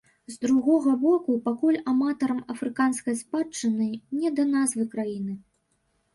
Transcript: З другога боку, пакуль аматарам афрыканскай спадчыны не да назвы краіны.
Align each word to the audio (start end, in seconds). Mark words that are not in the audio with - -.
З 0.35 0.37
другога 0.43 0.93
боку, 1.03 1.35
пакуль 1.47 1.77
аматарам 1.93 2.39
афрыканскай 2.55 3.17
спадчыны 3.21 3.91
не 4.19 4.35
да 4.41 4.49
назвы 4.57 4.83
краіны. 4.97 5.33